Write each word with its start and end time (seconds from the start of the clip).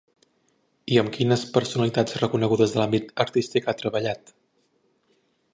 I 0.93 0.97
amb 1.01 1.11
quines 1.17 1.43
personalitats 1.57 2.17
reconegudes 2.23 2.73
de 2.77 2.81
l'àmbit 2.83 3.15
artístic 3.27 3.69
ha 3.73 3.79
treballat? 3.83 4.37